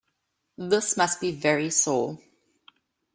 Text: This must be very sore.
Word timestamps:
This 0.57 0.97
must 0.97 1.21
be 1.21 1.31
very 1.31 1.69
sore. 1.69 2.17